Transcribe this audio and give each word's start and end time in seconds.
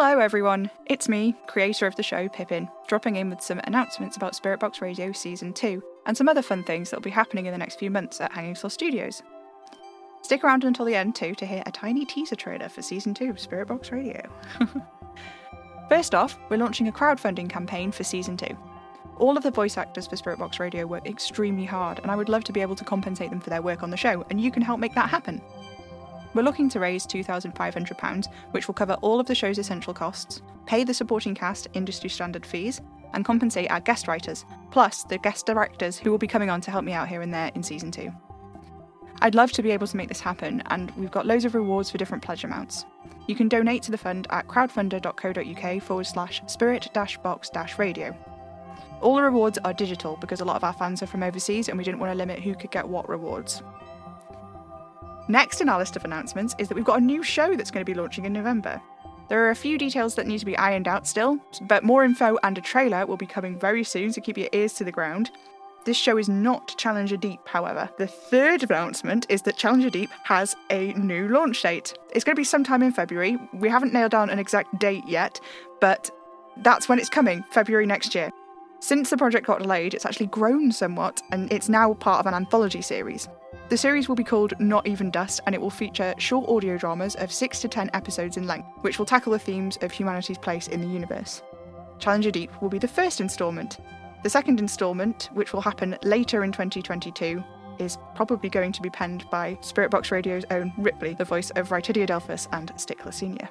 Hello, 0.00 0.20
everyone. 0.20 0.70
It's 0.86 1.08
me, 1.08 1.34
creator 1.48 1.84
of 1.84 1.96
the 1.96 2.04
show, 2.04 2.28
Pippin, 2.28 2.68
dropping 2.86 3.16
in 3.16 3.30
with 3.30 3.40
some 3.40 3.60
announcements 3.64 4.16
about 4.16 4.36
Spirit 4.36 4.60
Box 4.60 4.80
Radio 4.80 5.10
Season 5.10 5.52
2 5.52 5.82
and 6.06 6.16
some 6.16 6.28
other 6.28 6.40
fun 6.40 6.62
things 6.62 6.88
that 6.88 6.96
will 6.96 7.02
be 7.02 7.10
happening 7.10 7.46
in 7.46 7.52
the 7.52 7.58
next 7.58 7.80
few 7.80 7.90
months 7.90 8.20
at 8.20 8.30
Hanging 8.30 8.54
Sloth 8.54 8.74
Studios. 8.74 9.24
Stick 10.22 10.44
around 10.44 10.62
until 10.62 10.84
the 10.84 10.94
end, 10.94 11.16
too, 11.16 11.34
to 11.34 11.44
hear 11.44 11.64
a 11.66 11.72
tiny 11.72 12.04
teaser 12.04 12.36
trailer 12.36 12.68
for 12.68 12.80
Season 12.80 13.12
2 13.12 13.30
of 13.30 13.40
Spirit 13.40 13.66
Box 13.66 13.90
Radio. 13.90 14.22
First 15.88 16.14
off, 16.14 16.38
we're 16.48 16.58
launching 16.58 16.86
a 16.86 16.92
crowdfunding 16.92 17.50
campaign 17.50 17.90
for 17.90 18.04
Season 18.04 18.36
2. 18.36 18.46
All 19.16 19.36
of 19.36 19.42
the 19.42 19.50
voice 19.50 19.76
actors 19.76 20.06
for 20.06 20.14
Spirit 20.14 20.38
Box 20.38 20.60
Radio 20.60 20.86
work 20.86 21.08
extremely 21.08 21.64
hard, 21.64 21.98
and 21.98 22.12
I 22.12 22.14
would 22.14 22.28
love 22.28 22.44
to 22.44 22.52
be 22.52 22.60
able 22.60 22.76
to 22.76 22.84
compensate 22.84 23.30
them 23.30 23.40
for 23.40 23.50
their 23.50 23.62
work 23.62 23.82
on 23.82 23.90
the 23.90 23.96
show, 23.96 24.24
and 24.30 24.40
you 24.40 24.52
can 24.52 24.62
help 24.62 24.78
make 24.78 24.94
that 24.94 25.10
happen. 25.10 25.42
We're 26.34 26.42
looking 26.42 26.68
to 26.70 26.80
raise 26.80 27.06
£2,500, 27.06 28.26
which 28.50 28.68
will 28.68 28.74
cover 28.74 28.94
all 28.94 29.18
of 29.18 29.26
the 29.26 29.34
show's 29.34 29.58
essential 29.58 29.94
costs, 29.94 30.42
pay 30.66 30.84
the 30.84 30.94
supporting 30.94 31.34
cast 31.34 31.68
industry 31.72 32.10
standard 32.10 32.44
fees, 32.44 32.80
and 33.14 33.24
compensate 33.24 33.70
our 33.70 33.80
guest 33.80 34.06
writers, 34.06 34.44
plus 34.70 35.04
the 35.04 35.18
guest 35.18 35.46
directors 35.46 35.98
who 35.98 36.10
will 36.10 36.18
be 36.18 36.26
coming 36.26 36.50
on 36.50 36.60
to 36.60 36.70
help 36.70 36.84
me 36.84 36.92
out 36.92 37.08
here 37.08 37.22
and 37.22 37.32
there 37.32 37.50
in 37.54 37.62
season 37.62 37.90
two. 37.90 38.12
I'd 39.20 39.34
love 39.34 39.50
to 39.52 39.62
be 39.62 39.72
able 39.72 39.86
to 39.86 39.96
make 39.96 40.08
this 40.08 40.20
happen, 40.20 40.62
and 40.66 40.90
we've 40.92 41.10
got 41.10 41.26
loads 41.26 41.44
of 41.44 41.54
rewards 41.54 41.90
for 41.90 41.98
different 41.98 42.22
pledge 42.22 42.44
amounts. 42.44 42.84
You 43.26 43.34
can 43.34 43.48
donate 43.48 43.82
to 43.82 43.90
the 43.90 43.98
fund 43.98 44.26
at 44.30 44.46
crowdfunder.co.uk 44.46 45.82
forward 45.82 46.06
slash 46.06 46.42
spirit 46.46 46.88
box 47.22 47.50
radio. 47.78 48.16
All 49.00 49.16
the 49.16 49.22
rewards 49.22 49.58
are 49.64 49.72
digital 49.72 50.16
because 50.16 50.40
a 50.40 50.44
lot 50.44 50.56
of 50.56 50.64
our 50.64 50.72
fans 50.72 51.02
are 51.02 51.06
from 51.06 51.22
overseas 51.22 51.68
and 51.68 51.78
we 51.78 51.84
didn't 51.84 52.00
want 52.00 52.12
to 52.12 52.16
limit 52.16 52.40
who 52.40 52.54
could 52.54 52.70
get 52.70 52.88
what 52.88 53.08
rewards. 53.08 53.62
Next 55.28 55.60
in 55.60 55.68
our 55.68 55.78
list 55.78 55.94
of 55.94 56.04
announcements 56.04 56.54
is 56.58 56.68
that 56.68 56.74
we've 56.74 56.84
got 56.84 57.00
a 57.00 57.04
new 57.04 57.22
show 57.22 57.54
that's 57.54 57.70
going 57.70 57.84
to 57.84 57.90
be 57.90 57.98
launching 57.98 58.24
in 58.24 58.32
November. 58.32 58.80
There 59.28 59.44
are 59.44 59.50
a 59.50 59.54
few 59.54 59.76
details 59.76 60.14
that 60.14 60.26
need 60.26 60.38
to 60.38 60.46
be 60.46 60.56
ironed 60.56 60.88
out 60.88 61.06
still, 61.06 61.38
but 61.62 61.84
more 61.84 62.02
info 62.02 62.38
and 62.42 62.56
a 62.56 62.62
trailer 62.62 63.04
will 63.04 63.18
be 63.18 63.26
coming 63.26 63.58
very 63.58 63.84
soon, 63.84 64.10
so 64.10 64.22
keep 64.22 64.38
your 64.38 64.48
ears 64.52 64.72
to 64.74 64.84
the 64.84 64.92
ground. 64.92 65.30
This 65.84 65.98
show 65.98 66.16
is 66.16 66.30
not 66.30 66.74
Challenger 66.78 67.18
Deep, 67.18 67.40
however. 67.46 67.90
The 67.98 68.06
third 68.06 68.62
announcement 68.62 69.26
is 69.28 69.42
that 69.42 69.58
Challenger 69.58 69.90
Deep 69.90 70.10
has 70.24 70.56
a 70.70 70.94
new 70.94 71.28
launch 71.28 71.62
date. 71.62 71.94
It's 72.14 72.24
going 72.24 72.34
to 72.34 72.40
be 72.40 72.44
sometime 72.44 72.82
in 72.82 72.92
February. 72.92 73.36
We 73.52 73.68
haven't 73.68 73.92
nailed 73.92 74.12
down 74.12 74.30
an 74.30 74.38
exact 74.38 74.78
date 74.78 75.06
yet, 75.06 75.40
but 75.80 76.10
that's 76.58 76.88
when 76.88 76.98
it's 76.98 77.10
coming, 77.10 77.44
February 77.50 77.86
next 77.86 78.14
year. 78.14 78.32
Since 78.80 79.10
the 79.10 79.16
project 79.16 79.46
got 79.46 79.60
delayed, 79.60 79.94
it's 79.94 80.06
actually 80.06 80.26
grown 80.26 80.70
somewhat, 80.70 81.20
and 81.32 81.52
it's 81.52 81.68
now 81.68 81.94
part 81.94 82.20
of 82.20 82.26
an 82.26 82.34
anthology 82.34 82.80
series. 82.80 83.28
The 83.68 83.76
series 83.76 84.08
will 84.08 84.16
be 84.16 84.24
called 84.24 84.54
Not 84.60 84.86
Even 84.86 85.10
Dust, 85.10 85.40
and 85.44 85.54
it 85.54 85.60
will 85.60 85.68
feature 85.68 86.14
short 86.16 86.48
audio 86.48 86.78
dramas 86.78 87.16
of 87.16 87.32
6 87.32 87.60
to 87.60 87.68
10 87.68 87.90
episodes 87.92 88.36
in 88.36 88.46
length, 88.46 88.68
which 88.82 88.98
will 88.98 89.04
tackle 89.04 89.32
the 89.32 89.38
themes 89.38 89.78
of 89.82 89.90
humanity's 89.90 90.38
place 90.38 90.68
in 90.68 90.80
the 90.80 90.86
universe. 90.86 91.42
Challenger 91.98 92.30
Deep 92.30 92.50
will 92.62 92.68
be 92.68 92.78
the 92.78 92.88
first 92.88 93.20
instalment. 93.20 93.78
The 94.22 94.30
second 94.30 94.60
instalment, 94.60 95.28
which 95.34 95.52
will 95.52 95.60
happen 95.60 95.98
later 96.02 96.44
in 96.44 96.52
2022, 96.52 97.42
is 97.78 97.98
probably 98.14 98.48
going 98.48 98.72
to 98.72 98.82
be 98.82 98.90
penned 98.90 99.28
by 99.30 99.58
Spirit 99.60 99.90
Box 99.90 100.10
Radio's 100.10 100.44
own 100.50 100.72
Ripley, 100.78 101.14
the 101.14 101.24
voice 101.24 101.50
of 101.50 101.68
Rytidiadelphus 101.68 102.48
and 102.52 102.72
Stickler 102.76 103.12
Sr. 103.12 103.48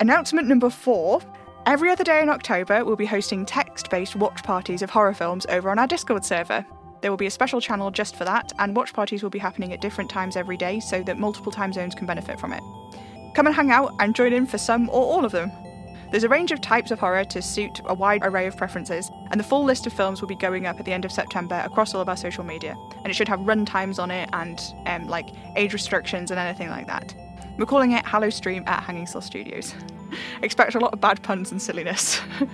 Announcement 0.00 0.48
number 0.48 0.70
four 0.70 1.20
Every 1.66 1.88
other 1.88 2.04
day 2.04 2.20
in 2.20 2.28
October, 2.28 2.84
we'll 2.84 2.94
be 2.94 3.06
hosting 3.06 3.46
text 3.46 3.88
based 3.88 4.16
watch 4.16 4.42
parties 4.42 4.82
of 4.82 4.90
horror 4.90 5.14
films 5.14 5.46
over 5.48 5.70
on 5.70 5.78
our 5.78 5.86
Discord 5.86 6.22
server. 6.22 6.64
There 7.00 7.10
will 7.10 7.16
be 7.16 7.26
a 7.26 7.30
special 7.30 7.58
channel 7.58 7.90
just 7.90 8.16
for 8.16 8.24
that, 8.26 8.52
and 8.58 8.76
watch 8.76 8.92
parties 8.92 9.22
will 9.22 9.30
be 9.30 9.38
happening 9.38 9.72
at 9.72 9.80
different 9.80 10.10
times 10.10 10.36
every 10.36 10.58
day 10.58 10.78
so 10.78 11.02
that 11.04 11.18
multiple 11.18 11.50
time 11.50 11.72
zones 11.72 11.94
can 11.94 12.06
benefit 12.06 12.38
from 12.38 12.52
it. 12.52 12.62
Come 13.34 13.46
and 13.46 13.56
hang 13.56 13.70
out 13.70 13.94
and 13.98 14.14
join 14.14 14.34
in 14.34 14.46
for 14.46 14.58
some 14.58 14.90
or 14.90 15.02
all 15.06 15.24
of 15.24 15.32
them. 15.32 15.50
There's 16.10 16.24
a 16.24 16.28
range 16.28 16.52
of 16.52 16.60
types 16.60 16.90
of 16.90 16.98
horror 16.98 17.24
to 17.24 17.40
suit 17.40 17.80
a 17.86 17.94
wide 17.94 18.20
array 18.24 18.46
of 18.46 18.58
preferences, 18.58 19.10
and 19.30 19.40
the 19.40 19.44
full 19.44 19.64
list 19.64 19.86
of 19.86 19.94
films 19.94 20.20
will 20.20 20.28
be 20.28 20.36
going 20.36 20.66
up 20.66 20.78
at 20.78 20.84
the 20.84 20.92
end 20.92 21.06
of 21.06 21.12
September 21.12 21.62
across 21.64 21.94
all 21.94 22.02
of 22.02 22.10
our 22.10 22.16
social 22.16 22.44
media. 22.44 22.76
And 22.96 23.06
it 23.06 23.14
should 23.14 23.28
have 23.28 23.40
run 23.40 23.64
times 23.64 23.98
on 23.98 24.10
it 24.10 24.28
and 24.34 24.60
um, 24.84 25.08
like 25.08 25.30
age 25.56 25.72
restrictions 25.72 26.30
and 26.30 26.38
anything 26.38 26.68
like 26.68 26.86
that. 26.88 27.14
We're 27.56 27.64
calling 27.64 27.92
it 27.92 28.04
Hallow 28.04 28.30
Stream 28.30 28.64
at 28.66 28.82
Hanging 28.82 29.06
Sloth 29.06 29.24
Studios. 29.24 29.74
Expect 30.42 30.74
a 30.74 30.80
lot 30.80 30.92
of 30.92 31.00
bad 31.00 31.22
puns 31.22 31.50
and 31.50 31.60
silliness. 31.60 32.20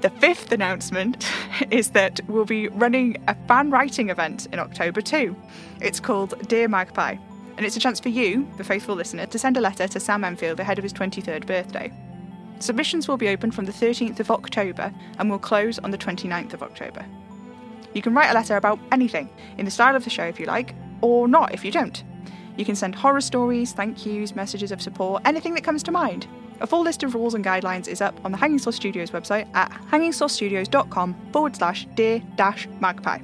The 0.00 0.10
fifth 0.10 0.52
announcement 0.52 1.28
is 1.72 1.90
that 1.90 2.20
we'll 2.28 2.44
be 2.44 2.68
running 2.68 3.16
a 3.26 3.34
fan 3.48 3.72
writing 3.72 4.10
event 4.10 4.46
in 4.52 4.60
October 4.60 5.00
too. 5.00 5.34
It's 5.80 5.98
called 5.98 6.38
Dear 6.46 6.68
Magpie, 6.68 7.16
and 7.56 7.66
it's 7.66 7.76
a 7.76 7.80
chance 7.80 7.98
for 7.98 8.08
you, 8.08 8.48
the 8.58 8.64
faithful 8.64 8.94
listener, 8.94 9.26
to 9.26 9.38
send 9.40 9.56
a 9.56 9.60
letter 9.60 9.88
to 9.88 9.98
Sam 9.98 10.22
Enfield 10.22 10.60
ahead 10.60 10.78
of 10.78 10.84
his 10.84 10.92
23rd 10.92 11.46
birthday. 11.46 11.92
Submissions 12.60 13.08
will 13.08 13.16
be 13.16 13.28
open 13.28 13.50
from 13.50 13.64
the 13.64 13.72
13th 13.72 14.20
of 14.20 14.30
October 14.30 14.94
and 15.18 15.28
will 15.28 15.38
close 15.38 15.80
on 15.80 15.90
the 15.90 15.98
29th 15.98 16.54
of 16.54 16.62
October. 16.62 17.04
You 17.92 18.02
can 18.02 18.14
write 18.14 18.30
a 18.30 18.34
letter 18.34 18.56
about 18.56 18.78
anything, 18.92 19.28
in 19.56 19.64
the 19.64 19.70
style 19.70 19.96
of 19.96 20.04
the 20.04 20.10
show 20.10 20.24
if 20.24 20.38
you 20.38 20.46
like, 20.46 20.76
or 21.00 21.26
not 21.26 21.52
if 21.52 21.64
you 21.64 21.72
don't. 21.72 22.04
You 22.58 22.64
can 22.64 22.74
send 22.74 22.96
horror 22.96 23.20
stories, 23.20 23.72
thank 23.72 24.04
yous, 24.04 24.34
messages 24.34 24.72
of 24.72 24.82
support, 24.82 25.22
anything 25.24 25.54
that 25.54 25.62
comes 25.62 25.84
to 25.84 25.92
mind. 25.92 26.26
A 26.60 26.66
full 26.66 26.82
list 26.82 27.04
of 27.04 27.14
rules 27.14 27.34
and 27.34 27.44
guidelines 27.44 27.86
is 27.86 28.00
up 28.00 28.18
on 28.24 28.32
the 28.32 28.36
Hanging 28.36 28.58
Sloth 28.58 28.74
Studios 28.74 29.12
website 29.12 29.48
at 29.54 29.70
hangingslothstudios.com 29.92 31.30
forward 31.32 31.54
slash 31.54 31.86
dear 31.94 32.20
dash 32.34 32.66
magpie. 32.80 33.20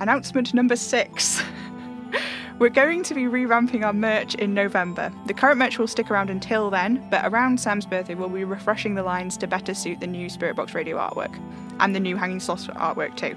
Announcement 0.00 0.52
number 0.52 0.76
six. 0.76 1.42
We're 2.58 2.68
going 2.68 3.02
to 3.04 3.14
be 3.14 3.22
revamping 3.22 3.82
our 3.82 3.94
merch 3.94 4.34
in 4.34 4.52
November. 4.52 5.10
The 5.26 5.32
current 5.32 5.58
merch 5.58 5.78
will 5.78 5.88
stick 5.88 6.10
around 6.10 6.28
until 6.28 6.68
then, 6.68 7.04
but 7.10 7.24
around 7.24 7.58
Sam's 7.58 7.86
birthday, 7.86 8.14
we'll 8.14 8.28
be 8.28 8.44
refreshing 8.44 8.94
the 8.94 9.02
lines 9.02 9.38
to 9.38 9.46
better 9.46 9.72
suit 9.72 10.00
the 10.00 10.06
new 10.06 10.28
Spirit 10.28 10.54
Box 10.56 10.74
Radio 10.74 10.98
artwork 10.98 11.34
and 11.80 11.94
the 11.94 12.00
new 12.00 12.16
Hanging 12.16 12.40
Sloth 12.40 12.66
artwork 12.68 13.16
too. 13.16 13.34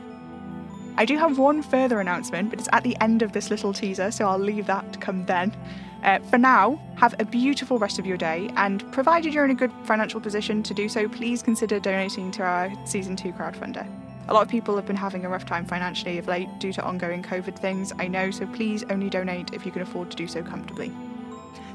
I 0.97 1.06
do 1.06 1.17
have 1.17 1.38
one 1.38 1.61
further 1.61 2.00
announcement, 2.00 2.50
but 2.50 2.59
it's 2.59 2.69
at 2.72 2.83
the 2.83 2.95
end 3.01 3.22
of 3.22 3.33
this 3.33 3.50
little 3.50 3.73
teaser, 3.73 4.11
so 4.11 4.25
I'll 4.25 4.39
leave 4.39 4.66
that 4.67 4.94
to 4.94 5.00
come 5.00 5.25
then. 5.25 5.56
Uh, 6.03 6.19
for 6.19 6.38
now, 6.38 6.79
have 6.95 7.13
a 7.19 7.25
beautiful 7.25 7.79
rest 7.79 8.00
of 8.00 8.06
your 8.06 8.16
day, 8.16 8.50
and 8.56 8.89
provided 8.94 9.34
you're 9.34 9.43
in 9.43 9.52
a 9.52 9.55
good 9.55 9.72
financial 9.84 10.22
position 10.22 10.64
to 10.64 10.73
do 10.73 10.87
so, 10.87 11.09
please 11.09 11.41
consider 11.41 11.79
donating 11.79 12.31
to 12.31 12.43
our 12.43 12.72
Season 12.85 13.16
2 13.16 13.34
crowdfunder. 13.34 13.85
A 14.28 14.34
lot 14.34 14.41
of 14.41 14.47
people 14.47 14.75
have 14.75 14.85
been 14.85 14.96
having 14.96 15.25
a 15.25 15.29
rough 15.29 15.46
time 15.46 15.66
financially 15.66 16.17
of 16.17 16.28
late 16.28 16.47
due 16.59 16.72
to 16.73 16.84
ongoing 16.84 17.22
COVID 17.22 17.59
things, 17.59 17.91
I 17.99 18.08
know, 18.08 18.31
so 18.31 18.47
please 18.47 18.84
only 18.90 19.09
donate 19.09 19.53
if 19.53 19.66
you 19.66 19.72
can 19.72 19.81
afford 19.81 20.11
to 20.11 20.17
do 20.17 20.28
so 20.28 20.43
comfortably. 20.43 20.91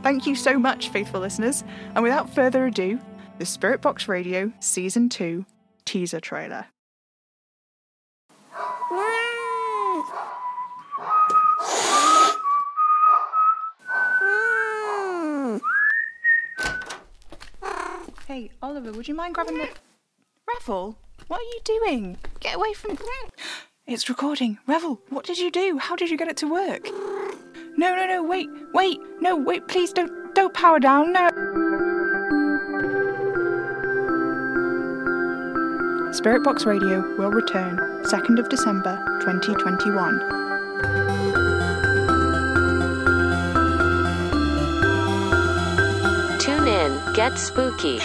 Thank 0.02 0.26
you 0.26 0.34
so 0.34 0.58
much, 0.58 0.88
faithful 0.88 1.20
listeners, 1.20 1.62
and 1.94 2.02
without 2.02 2.30
further 2.30 2.66
ado, 2.66 2.98
the 3.38 3.44
Spirit 3.44 3.82
Box 3.82 4.08
Radio 4.08 4.50
Season 4.60 5.08
2 5.10 5.44
teaser 5.84 6.20
trailer. 6.20 6.66
Hey, 18.40 18.50
Oliver, 18.62 18.92
would 18.92 19.06
you 19.06 19.14
mind 19.14 19.34
grabbing 19.34 19.58
the. 19.58 19.68
Revel, 20.48 20.96
what 21.26 21.40
are 21.40 21.42
you 21.42 21.60
doing? 21.62 22.16
Get 22.40 22.56
away 22.56 22.72
from. 22.72 22.96
It's 23.86 24.08
recording. 24.08 24.56
Revel, 24.66 25.02
what 25.10 25.26
did 25.26 25.36
you 25.36 25.50
do? 25.50 25.76
How 25.76 25.94
did 25.94 26.08
you 26.08 26.16
get 26.16 26.28
it 26.28 26.38
to 26.38 26.50
work? 26.50 26.88
No, 27.76 27.94
no, 27.94 28.06
no, 28.06 28.22
wait, 28.22 28.48
wait, 28.72 28.98
no, 29.20 29.36
wait, 29.36 29.68
please 29.68 29.92
don't, 29.92 30.34
don't 30.34 30.54
power 30.54 30.80
down, 30.80 31.12
no. 31.12 31.28
Spirit 36.12 36.42
Box 36.42 36.64
Radio 36.64 37.02
will 37.18 37.32
return 37.32 37.76
2nd 38.04 38.38
of 38.38 38.48
December 38.48 38.96
2021. 39.20 40.18
Tune 46.38 46.66
in, 46.66 47.12
get 47.12 47.38
spooky. 47.38 48.00